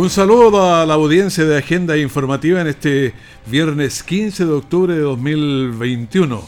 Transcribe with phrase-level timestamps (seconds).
[0.00, 3.12] Un saludo a la audiencia de Agenda Informativa en este
[3.44, 6.42] viernes 15 de octubre de 2021.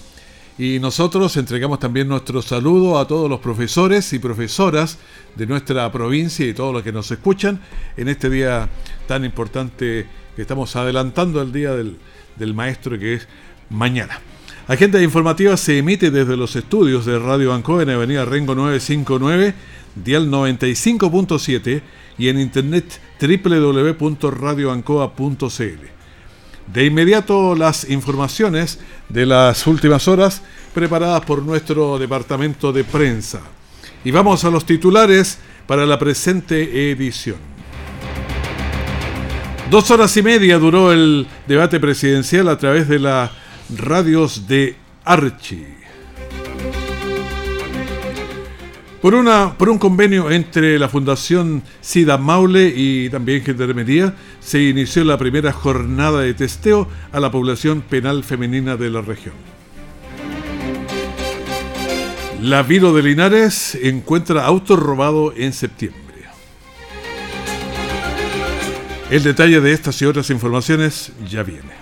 [0.59, 4.97] Y nosotros entregamos también nuestro saludo a todos los profesores y profesoras
[5.37, 7.61] de nuestra provincia y todos los que nos escuchan
[7.99, 8.71] en este día
[9.07, 11.99] tan importante que estamos adelantando el día del,
[12.37, 13.29] del maestro que es
[13.69, 14.19] mañana.
[14.67, 19.53] Agenda Informativa se emite desde los estudios de Radio Ancoa en Avenida Rengo 959,
[19.95, 21.83] dial 95.7
[22.19, 25.87] y en internet www.radioancoa.cl.
[26.73, 30.43] De inmediato las informaciones de las últimas horas
[30.75, 33.41] preparadas por nuestro departamento de prensa.
[34.05, 37.37] Y vamos a los titulares para la presente edición.
[39.71, 43.31] Dos horas y media duró el debate presidencial a través de las
[43.75, 45.82] radios de Archie.
[49.03, 55.03] Por, una, por un convenio entre la Fundación SIDA Maule y también Gendarmería, se inició
[55.03, 59.35] la primera jornada de testeo a la población penal femenina de la región.
[62.41, 66.01] La Viro de Linares encuentra auto robado en septiembre.
[69.11, 71.82] El detalle de estas y otras informaciones ya viene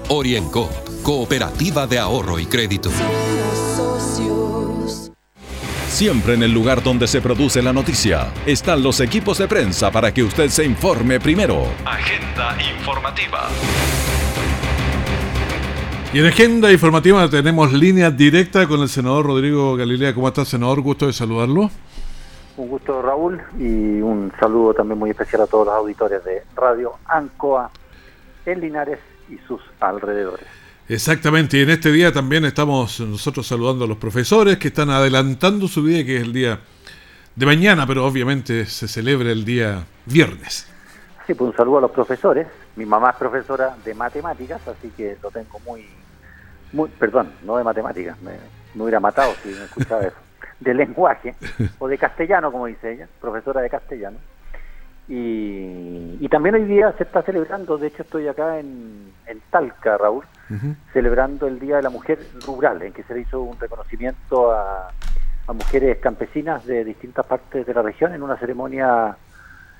[0.13, 0.67] Orienco,
[1.03, 2.89] cooperativa de ahorro y crédito.
[5.87, 10.13] Siempre en el lugar donde se produce la noticia están los equipos de prensa para
[10.13, 11.63] que usted se informe primero.
[11.85, 13.47] Agenda informativa.
[16.13, 20.13] Y en agenda informativa tenemos línea directa con el senador Rodrigo Galilea.
[20.13, 20.81] ¿Cómo está, senador?
[20.81, 21.71] Gusto de saludarlo.
[22.57, 26.95] Un gusto, Raúl, y un saludo también muy especial a todos los auditores de Radio
[27.05, 27.71] Ancoa
[28.45, 30.45] en Linares y sus alrededores.
[30.87, 35.67] Exactamente, y en este día también estamos nosotros saludando a los profesores que están adelantando
[35.67, 36.59] su día, que es el día
[37.35, 40.67] de mañana, pero obviamente se celebra el día viernes.
[41.25, 42.47] Sí, pues un saludo a los profesores.
[42.75, 45.87] Mi mamá es profesora de matemáticas, así que lo tengo muy,
[46.73, 48.31] muy perdón, no de matemáticas, me,
[48.73, 50.17] me hubiera matado si me escuchaba eso,
[50.59, 51.35] de lenguaje
[51.79, 54.17] o de castellano, como dice ella, profesora de castellano.
[55.07, 59.97] Y, y, también hoy día se está celebrando, de hecho estoy acá en, en Talca,
[59.97, 60.23] Raúl,
[60.93, 64.89] celebrando el Día de la Mujer Rural, en que se le hizo un reconocimiento a,
[65.47, 69.17] a mujeres campesinas de distintas partes de la región en una ceremonia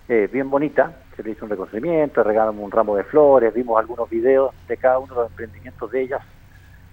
[0.08, 0.92] eh, bien bonita.
[1.16, 5.00] Se le hizo un reconocimiento, regalamos un ramo de flores, vimos algunos videos de cada
[5.00, 6.22] uno de los emprendimientos de ellas,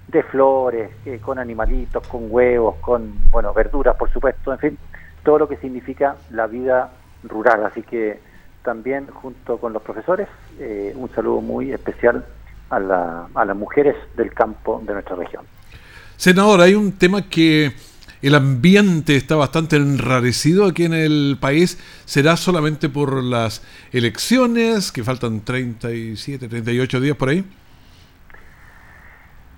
[0.06, 4.78] de flores, eh, con animalitos, con huevos, con, bueno, verduras, por supuesto, en fin,
[5.25, 6.91] todo lo que significa la vida
[7.23, 7.65] rural.
[7.65, 8.21] Así que
[8.62, 12.25] también junto con los profesores, eh, un saludo muy especial
[12.71, 15.45] a, la, a las mujeres del campo de nuestra región.
[16.17, 17.73] Senador, hay un tema que
[18.21, 21.78] el ambiente está bastante enrarecido aquí en el país.
[22.05, 27.45] ¿Será solamente por las elecciones, que faltan 37, 38 días por ahí?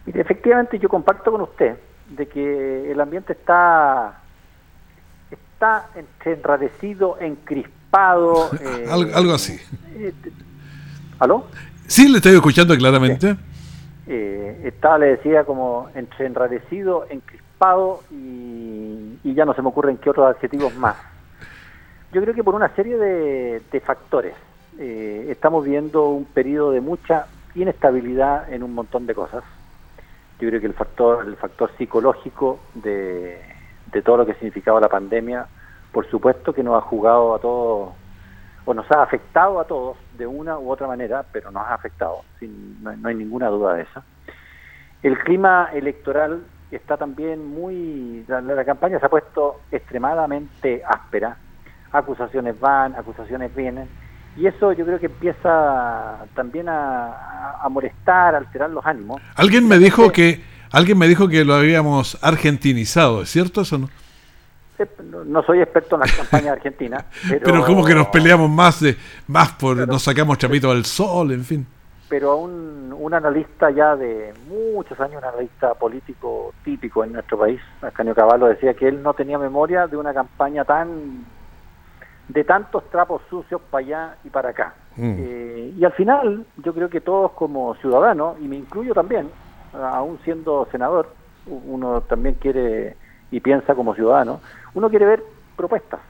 [0.04, 1.76] Mire, efectivamente yo comparto con usted
[2.10, 4.20] de que el ambiente está
[5.60, 8.50] está entre enrarecido, encrispado.
[8.60, 9.58] Eh, algo, algo, así.
[9.96, 10.12] Eh,
[11.18, 11.44] ¿Aló?
[11.88, 13.36] Sí, le estoy escuchando claramente.
[14.06, 19.96] Eh, está, le decía, como entre enrarecido, encrispado y, y, ya no se me ocurren
[19.96, 20.96] qué otros adjetivos más.
[22.12, 24.34] Yo creo que por una serie de, de factores.
[24.78, 27.26] Eh, estamos viendo un periodo de mucha
[27.56, 29.42] inestabilidad en un montón de cosas.
[30.40, 33.49] Yo creo que el factor, el factor psicológico de,
[33.92, 35.46] de todo lo que significaba la pandemia,
[35.92, 37.90] por supuesto que nos ha jugado a todos
[38.64, 42.22] o nos ha afectado a todos de una u otra manera, pero nos ha afectado,
[42.38, 44.02] sin, no, hay ninguna duda de eso.
[45.02, 51.36] El clima electoral está también muy, la, campaña se ha puesto extremadamente áspera,
[51.90, 53.88] acusaciones van, acusaciones vienen,
[54.36, 59.20] y eso yo creo que empieza también a, a molestar, a alterar los ánimos.
[59.34, 60.40] Alguien me dijo que
[60.70, 63.88] alguien me dijo que lo habíamos argentinizado, ¿es cierto eso no?
[65.26, 67.04] no soy experto en la campaña argentina.
[67.28, 68.96] Pero, pero como que nos peleamos más, de,
[69.26, 71.66] más por, nos sacamos chapito al sol, en fin.
[72.08, 77.60] Pero un, un analista ya de muchos años, un analista político típico en nuestro país,
[77.82, 81.24] Ascanio Caballo, decía que él no tenía memoria de una campaña tan
[82.28, 84.74] de tantos trapos sucios para allá y para acá.
[84.96, 85.14] Mm.
[85.18, 89.28] Eh, y al final, yo creo que todos como ciudadanos, y me incluyo también,
[89.72, 91.08] aún siendo senador,
[91.46, 92.96] uno también quiere
[93.30, 94.40] y piensa como ciudadano,
[94.74, 95.22] uno quiere ver
[95.56, 96.00] propuestas.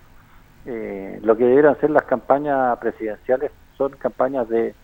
[0.67, 4.75] Eh, lo que deberían ser las campañas presidenciales son campañas de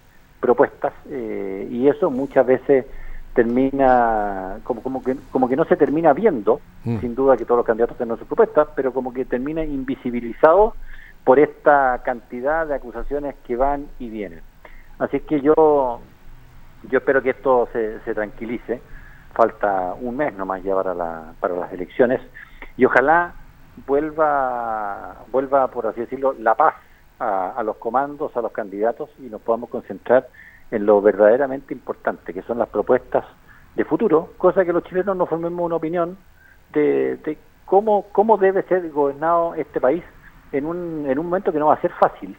[0.40, 2.86] propuestas eh, y eso muchas veces
[3.34, 7.00] termina como, como, que, como que no se termina viendo, mm.
[7.00, 10.74] sin duda que todos los candidatos tienen sus propuestas, pero como que termina invisibilizado
[11.22, 14.40] por esta cantidad de acusaciones que van y vienen.
[14.98, 16.00] Así que yo,
[16.88, 18.80] yo espero que esto se, se tranquilice.
[19.34, 22.20] Falta un mes nomás ya para, la, para las elecciones
[22.76, 23.34] y ojalá
[23.86, 26.74] vuelva, vuelva, por así decirlo, la paz
[27.18, 30.28] a, los comandos, a los candidatos y nos podamos concentrar
[30.70, 33.24] en lo verdaderamente importante, que son las propuestas
[33.74, 36.16] de futuro, cosa que los chilenos nos formemos una opinión
[36.72, 40.02] de, cómo, cómo debe ser gobernado este país
[40.52, 42.36] en un, en un momento que no va a ser fácil.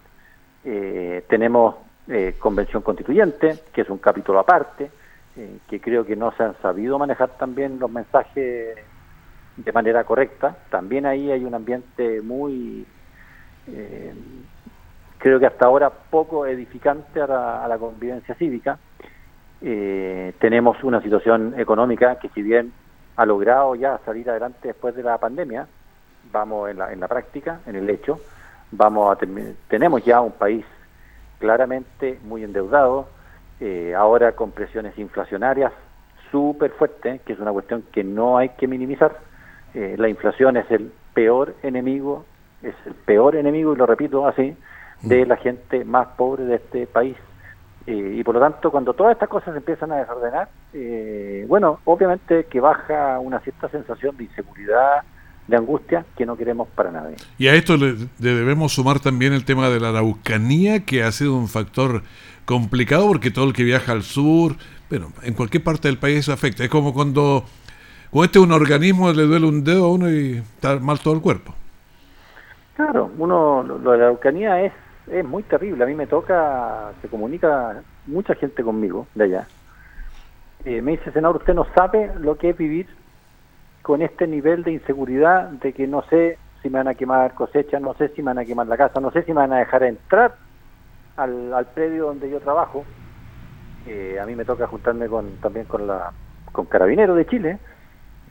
[0.64, 1.76] Eh, tenemos
[2.08, 4.90] eh, convención constituyente, que es un capítulo aparte,
[5.36, 8.78] eh, que creo que no se han sabido manejar también los mensajes
[9.58, 10.56] de manera correcta.
[10.70, 12.86] También ahí hay un ambiente muy,
[13.68, 14.14] eh,
[15.18, 17.28] creo que hasta ahora poco edificante a
[17.68, 18.80] la, convivencia cívica.
[19.62, 22.72] Eh, tenemos una situación económica que si bien
[23.16, 25.68] ha logrado ya salir adelante después de la pandemia,
[26.32, 28.20] vamos en la, en la práctica, en el hecho,
[28.72, 29.20] vamos a
[29.68, 30.66] tenemos ya un país
[31.40, 33.10] claramente muy endeudado,
[33.60, 35.72] eh, ahora con presiones inflacionarias
[36.32, 39.18] súper fuertes, que es una cuestión que no hay que minimizar,
[39.74, 42.26] eh, la inflación es el peor enemigo,
[42.62, 44.56] es el peor enemigo, y lo repito así,
[45.04, 45.28] de mm.
[45.28, 47.16] la gente más pobre de este país.
[47.86, 51.80] Eh, y por lo tanto, cuando todas estas cosas se empiezan a desordenar, eh, bueno,
[51.86, 55.04] obviamente que baja una cierta sensación de inseguridad,
[55.48, 57.16] de angustia que no queremos para nadie.
[57.38, 61.36] Y a esto le, debemos sumar también el tema de la araucanía, que ha sido
[61.36, 62.04] un factor
[62.46, 64.56] complicado porque todo el que viaja al sur,
[64.90, 66.64] bueno, en cualquier parte del país afecta.
[66.64, 67.46] Es como cuando
[68.12, 71.14] o este es un organismo, le duele un dedo a uno y está mal todo
[71.14, 71.54] el cuerpo.
[72.76, 74.74] Claro, uno, lo de la Araucanía es,
[75.12, 75.84] es muy terrible.
[75.84, 79.48] A mí me toca, se comunica mucha gente conmigo de allá.
[80.64, 82.88] Eh, me dice, senador, usted no sabe lo que es vivir
[83.88, 87.82] con este nivel de inseguridad de que no sé si me van a quemar cosechas,
[87.82, 89.60] no sé si me van a quemar la casa, no sé si me van a
[89.60, 90.36] dejar entrar
[91.16, 92.84] al, al predio donde yo trabajo.
[93.88, 96.12] Eh, a mí me toca juntarme con también con la
[96.52, 97.60] con Carabineros de Chile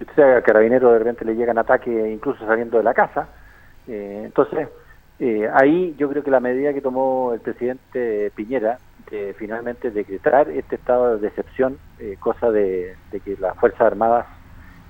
[0.00, 3.28] o sea, a Carabinero de repente le llegan ataques incluso saliendo de la casa.
[3.88, 4.68] Eh, entonces,
[5.18, 8.78] eh, ahí yo creo que la medida que tomó el presidente Piñera
[9.10, 14.26] de finalmente decretar este estado de excepción, eh, cosa de, que las Fuerzas Armadas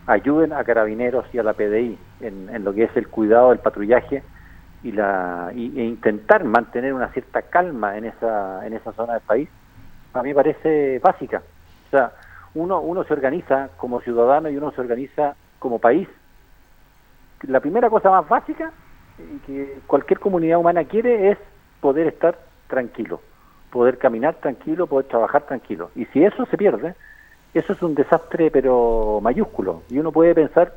[0.06, 4.22] ayuden a carabineros y a la PDI en, lo que es el cuidado del patrullaje
[4.82, 9.48] y la e intentar mantener una cierta calma en esa en esa zona del país
[10.12, 11.42] a mí parece básica
[11.86, 12.12] o sea
[12.56, 16.08] uno, uno se organiza como ciudadano y uno se organiza como país.
[17.42, 18.72] La primera cosa más básica
[19.46, 21.38] que cualquier comunidad humana quiere es
[21.80, 23.20] poder estar tranquilo,
[23.70, 25.90] poder caminar tranquilo, poder trabajar tranquilo.
[25.94, 26.94] Y si eso se pierde,
[27.58, 29.82] eso es un desastre pero mayúsculo.
[29.88, 30.74] Y uno puede pensar,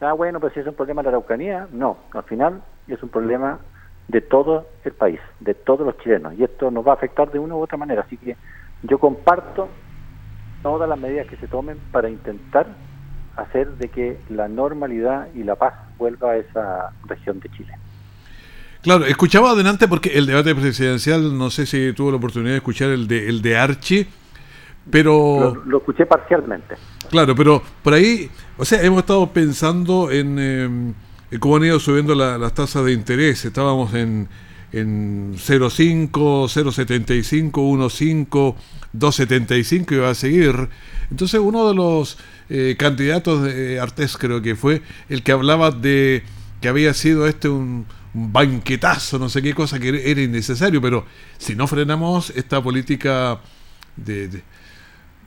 [0.00, 3.08] ah, bueno, pues si es un problema de la Araucanía, no, al final es un
[3.08, 3.58] problema
[4.08, 6.34] de todo el país, de todos los chilenos.
[6.38, 8.02] Y esto nos va a afectar de una u otra manera.
[8.02, 8.36] Así que
[8.82, 9.68] yo comparto
[10.62, 12.66] todas las medidas que se tomen para intentar
[13.36, 17.72] hacer de que la normalidad y la paz vuelva a esa región de Chile.
[18.82, 22.90] Claro, escuchaba adelante porque el debate presidencial, no sé si tuvo la oportunidad de escuchar
[22.90, 24.06] el de, el de Archie,
[24.90, 25.62] pero...
[25.66, 26.76] Lo, escuché parcialmente.
[27.10, 30.94] Claro, pero por ahí, o sea, hemos estado pensando en, em,
[31.40, 33.44] cómo han ido subiendo las tasas de interés.
[33.44, 34.28] Estábamos en,
[34.72, 38.54] en 0,5, 0,75, 1,5,
[38.94, 40.68] 2,75 y va a seguir.
[41.10, 46.22] Entonces uno de los eh, candidatos de Artés creo que fue el que hablaba de
[46.60, 51.04] que había sido este un, un banquetazo, no sé qué cosa que era innecesario, pero
[51.38, 53.40] si no frenamos esta política
[53.96, 54.42] de,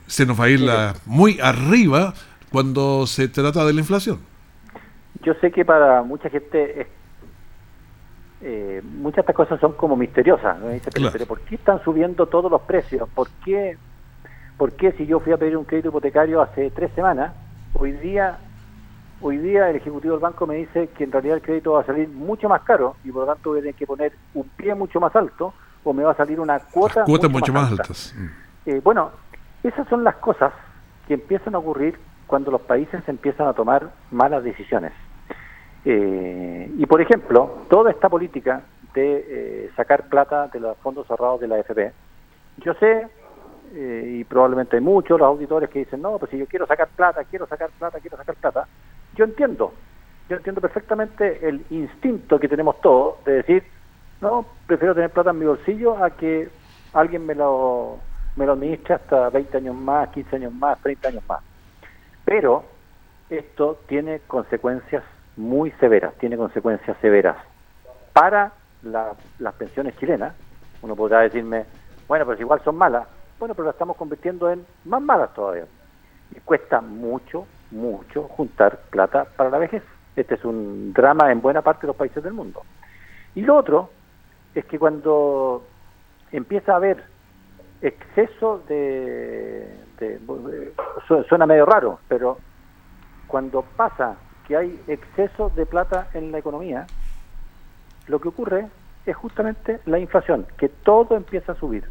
[0.09, 2.13] se nos va a ir la, muy arriba
[2.51, 4.19] cuando se trata de la inflación.
[5.23, 6.87] Yo sé que para mucha gente
[8.41, 10.57] eh, muchas de estas cosas son como misteriosas.
[11.11, 13.07] pero, ¿por qué están subiendo todos los precios?
[13.09, 13.77] ¿Por qué,
[14.57, 17.33] ¿Por qué si yo fui a pedir un crédito hipotecario hace tres semanas,
[17.73, 18.39] hoy día
[19.21, 21.85] Hoy día el ejecutivo del banco me dice que en realidad el crédito va a
[21.85, 24.73] salir mucho más caro y por lo tanto voy a tener que poner un pie
[24.75, 28.15] mucho más alto o me va a salir una cuota mucho, más, altas.
[28.65, 29.11] Eh, bueno,
[29.63, 30.53] esas son las cosas
[31.07, 31.97] que empiezan a ocurrir
[32.27, 34.93] cuando los países empiezan a tomar malas decisiones.
[35.85, 38.61] Eh, y por ejemplo, toda esta política
[38.93, 41.91] de eh, sacar plata de los fondos cerrados de la AFP,
[42.57, 43.07] yo sé,
[43.71, 47.23] y probablemente hay muchos los auditores que dicen, no, pues si yo quiero sacar plata,
[47.23, 48.67] quiero sacar plata, quiero sacar plata,
[49.15, 49.73] yo entiendo,
[50.27, 53.63] yo entiendo perfectamente el instinto que tenemos todos de decir,
[54.21, 56.49] no, prefiero tener plata en mi bolsillo a que
[56.93, 57.99] alguien me lo,
[58.35, 61.39] me lo administre hasta 20 años más, 15 años más, 30 años más.
[62.25, 62.63] Pero
[63.29, 65.03] esto tiene consecuencias
[65.35, 67.37] muy severas, tiene consecuencias severas
[68.13, 68.51] para
[68.83, 70.33] las pensiones chilenas.
[70.81, 71.65] Uno podrá decirme,
[72.07, 73.07] bueno, pues igual son malas.
[73.37, 75.65] Bueno, pero las estamos convirtiendo en más malas todavía.
[76.31, 79.83] Y cuesta mucho, mucho juntar plata para la vejez.
[80.15, 82.63] Este es un drama en buena parte de los países del mundo.
[83.35, 83.89] Y lo otro
[84.55, 85.63] es que cuando
[86.31, 87.03] empieza a haber
[87.81, 89.67] exceso de,
[91.27, 92.37] suena medio raro, pero
[93.27, 94.15] cuando pasa
[94.47, 96.87] que hay exceso de plata en la economía,
[98.07, 98.67] lo que ocurre
[99.05, 101.83] es justamente la inflación, que todo empieza a subir.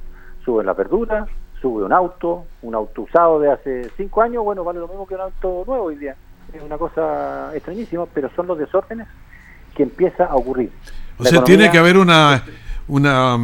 [0.44, 1.26] Sube la verdura,
[1.60, 5.14] sube un auto, un auto usado de hace cinco años, bueno, vale lo mismo que
[5.14, 6.16] un auto nuevo hoy día.
[6.52, 9.06] Es una cosa extrañísima, pero son los desórdenes
[9.74, 10.72] que empieza a ocurrir.
[11.18, 12.42] O sea, tiene que haber una,
[12.86, 13.38] una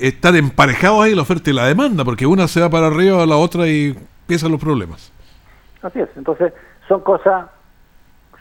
[0.00, 3.26] estar emparejados ahí la oferta y la demanda, porque una se va para arriba a
[3.26, 5.12] la otra y empiezan los problemas.
[5.82, 6.52] Así es, entonces
[6.88, 7.46] son cosas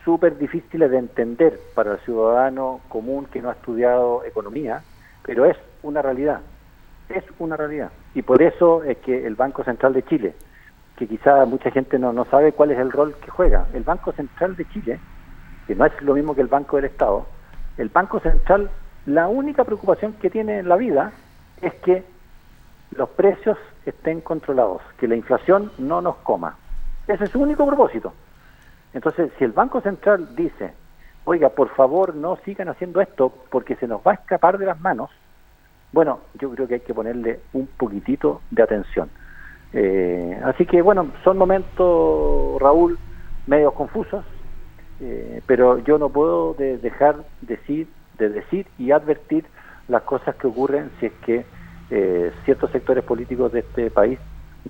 [0.04, 4.84] súper difíciles de entender para el ciudadano común que no ha estudiado economía,
[5.24, 6.42] pero es una realidad
[7.10, 7.92] es una realidad.
[8.14, 10.34] Y por eso es que el Banco Central de Chile,
[10.98, 14.12] que quizá mucha gente no, no sabe cuál es el rol que juega, el Banco
[14.14, 15.00] Central de Chile,
[15.68, 17.26] que no es lo mismo que el Banco del Estado,
[17.78, 18.70] el Banco Central,
[19.06, 21.12] la única preocupación que tiene en la vida
[21.62, 22.04] es que
[22.92, 26.58] los precios estén controlados, que la inflación no nos coma.
[27.08, 28.14] Ese es su único propósito.
[28.94, 30.74] Entonces, si el Banco Central dice,
[31.26, 34.80] oiga, por favor no sigan haciendo esto porque se nos va a escapar de las
[34.80, 35.10] manos,
[35.92, 39.10] bueno, yo creo que hay que ponerle un poquitito de atención.
[39.74, 42.98] Eh, así que bueno, son momentos, Raúl,
[43.48, 44.24] medio confusos,
[45.00, 49.46] eh, pero yo no puedo dejar decir, de decir y advertir
[49.88, 51.46] las cosas que ocurren si es que
[51.90, 54.20] eh, ciertos sectores políticos de este país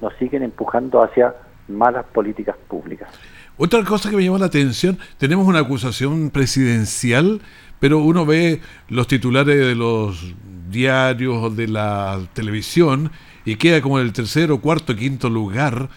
[0.02, 1.36] nos siguen empujando hacia
[1.68, 3.10] malas políticas públicas.
[3.58, 7.42] Otra cosa que me llama la atención, tenemos una acusación presidencial,
[7.80, 10.34] pero uno ve los titulares de los
[10.70, 13.12] diarios o de la televisión
[13.46, 15.90] y queda como en el tercero, cuarto, quinto lugar.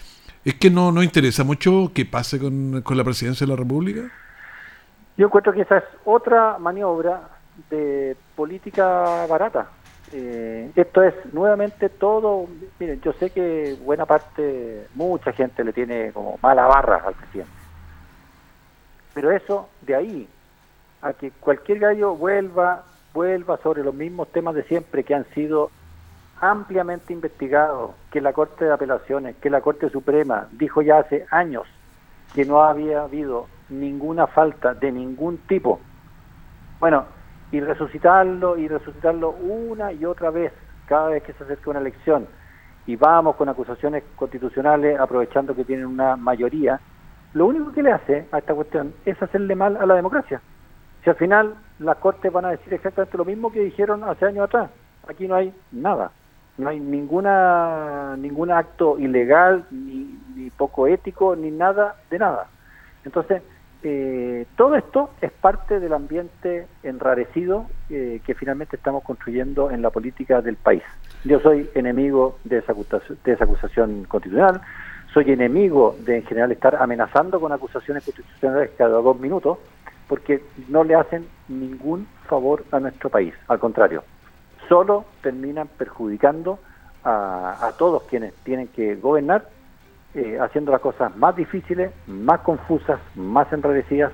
[0.44, 4.02] ¿Es que no, no interesa mucho que pase con, la presidencia de la República?
[5.16, 7.35] Yo encuentro que esa es otra maniobra
[7.70, 9.68] de política barata.
[10.12, 12.46] Eh, esto es nuevamente todo,
[12.78, 17.52] miren, yo sé que buena parte, mucha gente le tiene como mala barra al presidente.
[19.14, 20.28] Pero eso, de ahí,
[21.02, 22.84] a que cualquier gallo vuelva
[23.16, 25.70] vuelva sobre los mismos temas de siempre que han sido
[26.38, 31.66] ampliamente investigados, que la Corte de Apelaciones, que la Corte Suprema dijo ya hace años
[32.34, 35.80] que no había habido ninguna falta de ningún tipo.
[36.78, 37.06] Bueno,
[37.52, 40.52] y resucitarlo y resucitarlo una y otra vez
[40.86, 42.26] cada vez que se acerca una elección
[42.86, 46.80] y vamos con acusaciones constitucionales aprovechando que tienen una mayoría,
[47.34, 50.40] lo único que le hace a esta cuestión es hacerle mal a la democracia.
[51.02, 54.44] Si al final las cortes van a decir exactamente lo mismo que dijeron hace años
[54.44, 54.70] atrás,
[55.08, 56.12] aquí no hay nada,
[56.58, 62.46] no hay ninguna ningún acto ilegal, ni, poco ético, ni nada de nada.
[63.04, 63.42] Entonces,
[63.82, 69.90] eh, todo esto es parte del ambiente enrarecido eh, que finalmente estamos construyendo en la
[69.90, 70.82] política del país.
[71.24, 74.60] Yo soy enemigo de esa, de esa acusación constitucional,
[75.12, 79.58] soy enemigo de en general estar amenazando con acusaciones constitucionales cada dos minutos,
[80.08, 84.04] porque no le hacen ningún favor a nuestro país, al contrario,
[84.68, 86.58] solo terminan perjudicando
[87.04, 89.48] a, todos quienes tienen que gobernar,
[90.16, 94.12] eh, haciendo las cosas más difíciles, más confusas, más enrarecidas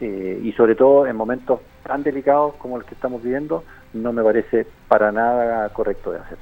[0.00, 3.62] eh, y sobre todo en momentos tan delicados como el que estamos viviendo,
[3.92, 6.38] no me parece para nada correcto de hacer.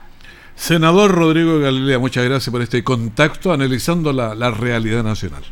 [0.55, 5.43] Senador Rodrigo Galilea, muchas gracias por este contacto analizando la, la realidad nacional.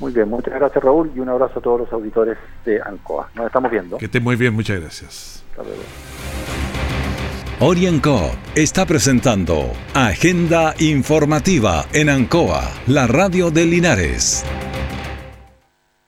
[0.00, 3.30] Muy bien, muchas gracias Raúl y un abrazo a todos los auditores de ANCOA.
[3.36, 3.98] Nos estamos viendo.
[3.98, 5.44] Que esté muy bien, muchas gracias.
[5.50, 5.82] Hasta luego.
[7.60, 14.44] Orienco está presentando Agenda Informativa en Ancoa, la radio de Linares.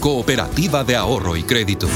[0.00, 1.88] Cooperativa de Ahorro y Crédito.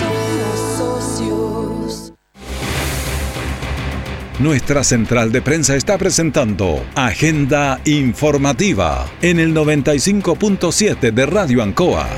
[4.38, 12.08] Nuestra central de prensa está presentando Agenda Informativa en el 95.7 de Radio Ancoa.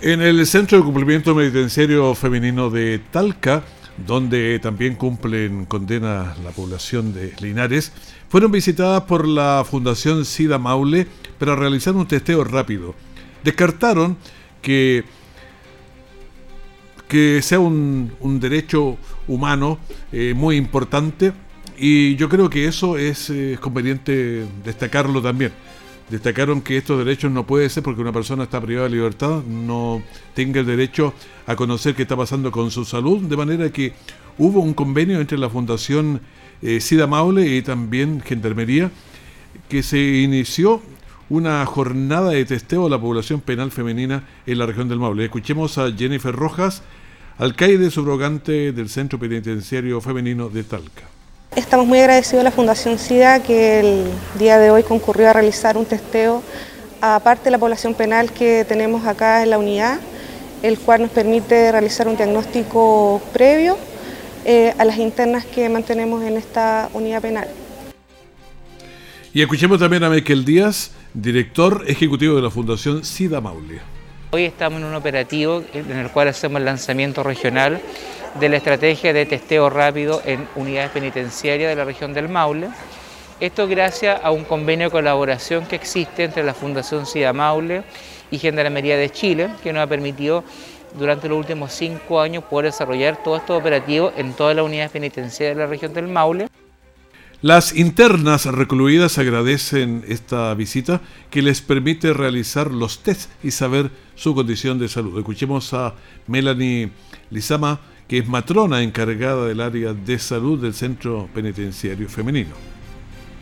[0.00, 3.64] En el Centro de Cumplimiento Penitenciario Femenino de Talca,
[4.06, 7.92] donde también cumplen condena la población de Linares,
[8.34, 11.06] fueron visitadas por la Fundación SIDA Maule
[11.38, 12.92] para realizar un testeo rápido.
[13.44, 14.16] Descartaron
[14.60, 15.04] que,
[17.06, 18.10] que sea un,
[18.40, 18.98] derecho
[19.28, 19.78] humano
[20.10, 21.32] eh, muy importante
[21.78, 25.52] y yo creo que eso es eh, conveniente destacarlo también
[26.10, 30.02] destacaron que estos derechos no puede ser porque una persona está privada de libertad, no
[30.34, 31.14] tenga el derecho
[31.46, 33.94] a conocer qué está pasando con su salud, de manera que
[34.38, 36.20] hubo un convenio entre la Fundación
[36.62, 38.90] eh, Sida Maule y también Gendarmería,
[39.68, 40.82] que se inició
[41.30, 45.24] una jornada de testeo a la población penal femenina en la región del Maule.
[45.24, 46.82] Escuchemos a Jennifer Rojas,
[47.38, 51.14] alcaide subrogante del Centro Penitenciario Femenino de Talca.
[51.56, 55.78] Estamos muy agradecidos a la Fundación SIDA que el día de hoy concurrió a realizar
[55.78, 56.42] un testeo
[57.00, 60.00] aparte de la población penal que tenemos acá en la unidad,
[60.64, 63.78] el cual nos permite realizar un diagnóstico previo
[64.44, 67.46] eh, a las internas que mantenemos en esta unidad penal.
[69.32, 73.80] Y escuchemos también a Michael Díaz, director ejecutivo de la Fundación SIDA Maule.
[74.32, 77.80] Hoy estamos en un operativo en el cual hacemos el lanzamiento regional
[78.38, 82.68] de la estrategia de testeo rápido en unidades penitenciarias de la región del Maule.
[83.40, 87.84] Esto gracias a un convenio de colaboración que existe entre la Fundación SIDA Maule
[88.30, 90.44] y Gendarmería de Chile, que nos ha permitido
[90.98, 95.56] durante los últimos cinco años poder desarrollar todo estos operativos en todas las unidades penitenciarias
[95.56, 96.48] de la región del Maule.
[97.42, 104.34] Las internas recluidas agradecen esta visita que les permite realizar los tests y saber su
[104.34, 105.18] condición de salud.
[105.18, 105.94] Escuchemos a
[106.26, 106.90] Melanie
[107.30, 112.54] Lizama, que es matrona encargada del área de salud del Centro Penitenciario Femenino.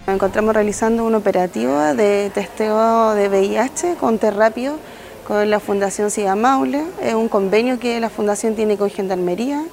[0.06, 4.78] Nos encontramos realizando un operativo de testeo de VIH con Terrápido
[5.26, 6.84] con la Fundación Siga Maule.
[7.00, 9.64] Es un convenio que la Fundación tiene con Gendarmería.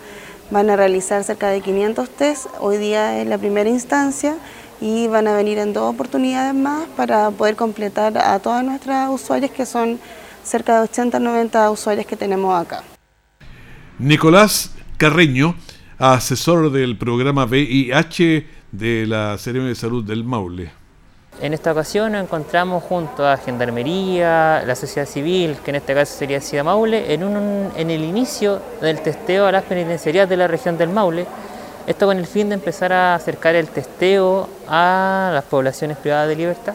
[0.51, 2.47] Van a realizar cerca de 500 test.
[2.59, 4.35] Hoy día es la primera instancia
[4.81, 9.51] y van a venir en dos oportunidades más para poder completar a todas nuestras usuarias
[9.51, 9.99] que son
[10.43, 12.83] cerca de 80-90 usuarias que tenemos acá.
[13.97, 15.55] Nicolás Carreño,
[15.97, 20.71] asesor del programa VIH de la Ceremonia de Salud del Maule.
[21.41, 26.17] En esta ocasión nos encontramos junto a Gendarmería, la sociedad civil, que en este caso
[26.17, 30.49] sería SIDA Maule, en, un, en el inicio del testeo a las penitenciarías de la
[30.49, 31.25] región del Maule.
[31.87, 36.35] Esto con el fin de empezar a acercar el testeo a las poblaciones privadas de
[36.35, 36.73] libertad.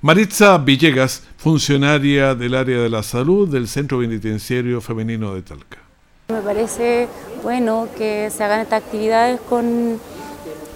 [0.00, 5.83] Maritza Villegas, funcionaria del área de la salud del Centro Penitenciario Femenino de Talca.
[6.28, 7.06] Me parece
[7.42, 10.00] bueno que se hagan estas actividades con,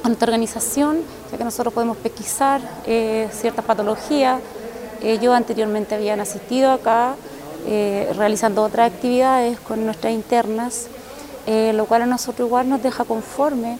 [0.05, 0.99] esta organización,
[1.33, 4.43] ya que nosotros podemos pesquisar eh, ciertas patologías.
[5.03, 7.15] Ellos anteriormente habían asistido acá
[7.67, 10.89] eh, realizando otras actividades con nuestras internas,
[11.47, 13.79] eh, lo cual a nosotros igual nos deja conforme.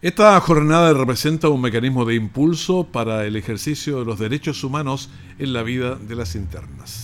[0.00, 5.52] Esta jornada representa un mecanismo de impulso para el ejercicio de los derechos humanos en
[5.52, 7.03] la vida de las internas.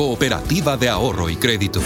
[0.00, 1.78] cooperativa de ahorro y crédito.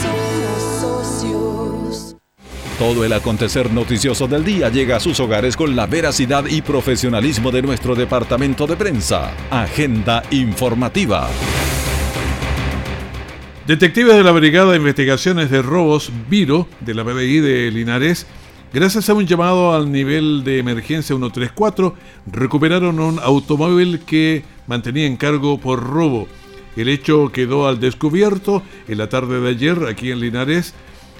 [2.79, 7.51] Todo el acontecer noticioso del día llega a sus hogares con la veracidad y profesionalismo
[7.51, 9.33] de nuestro departamento de prensa.
[9.51, 11.29] Agenda informativa.
[13.67, 18.29] Detectives de la Brigada de Investigaciones de Robos, Viro, de la BBI de Linares,
[18.73, 21.97] gracias a un llamado al nivel de emergencia 134,
[22.31, 26.29] recuperaron un automóvil que mantenía en cargo por robo.
[26.77, 30.75] El hecho quedó al descubierto en la tarde de ayer aquí en Linares,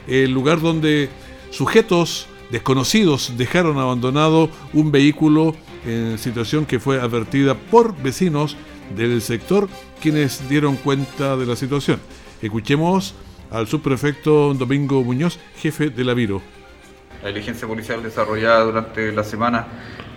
[0.09, 1.09] el lugar donde
[1.51, 5.55] sujetos desconocidos dejaron abandonado un vehículo
[5.87, 8.57] en situación que fue advertida por vecinos
[8.97, 9.69] del sector
[10.01, 12.01] quienes dieron cuenta de la situación.
[12.43, 13.15] Escuchemos
[13.51, 16.43] al subprefecto Domingo Muñoz, jefe de la Viro.
[17.23, 19.67] La diligencia policial desarrollada durante la semana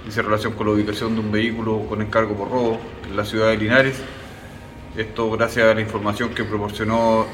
[0.07, 3.49] hizo relación con la ubicación de un vehículo con encargo por robo en la ciudad
[3.49, 4.01] de Linares.
[4.97, 7.27] Esto gracias a la información que proporcionó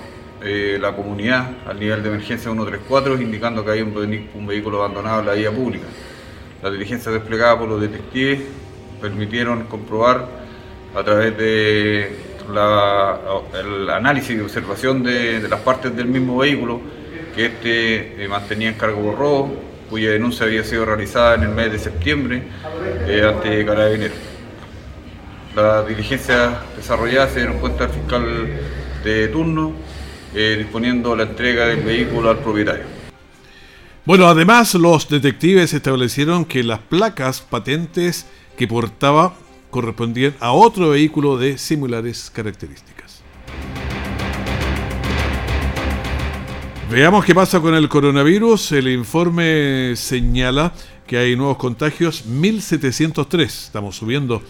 [0.43, 5.26] eh, la comunidad al nivel de emergencia 134, indicando que hay un, vehículo abandonado en
[5.28, 5.86] la vía pública.
[6.62, 8.41] Las diligencias desplegadas por los detectives
[8.99, 10.28] permitieron comprobar
[10.93, 12.17] a través de
[12.54, 13.17] la,
[13.95, 16.82] análisis y observación de, las partes del mismo vehículo
[17.34, 19.47] que este eh, mantenía en cargo por
[19.89, 22.43] cuya denuncia había sido realizada en el mes de septiembre
[23.08, 24.17] eh, ante Carabineros.
[25.56, 28.48] Las diligencias desarrolladas se dieron cuenta al fiscal
[29.04, 29.74] de turno
[30.34, 32.86] eh, disponiendo la entrega del vehículo al propietario.
[34.04, 38.26] Bueno, además los detectives establecieron que las placas patentes
[38.58, 39.36] que portaba
[39.70, 43.22] correspondían a otro vehículo de similares características.
[46.89, 48.72] Veamos qué pasa con el coronavirus.
[48.74, 50.74] El informe señala
[51.06, 53.66] que hay nuevos contagios, 1703.
[53.66, 54.42] Estamos subiendo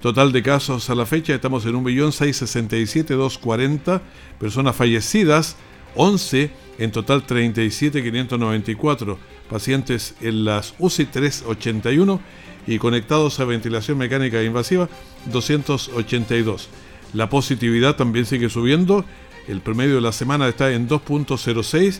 [0.00, 4.00] Total de casos a la fecha, estamos en 1.667.240
[4.38, 5.56] personas fallecidas,
[5.96, 9.16] 11 en total 37.594
[9.50, 12.20] pacientes en las UCI 381
[12.68, 14.88] y conectados a ventilación mecánica invasiva
[15.32, 16.68] 282.
[17.12, 19.04] La positividad también sigue subiendo,
[19.48, 21.98] el promedio de la semana está en 2.06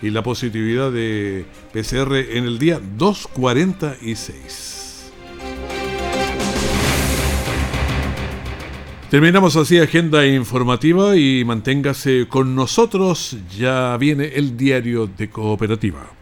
[0.00, 4.81] y la positividad de PCR en el día 2.46.
[9.12, 13.36] Terminamos así agenda informativa y manténgase con nosotros.
[13.58, 16.21] Ya viene el diario de cooperativa.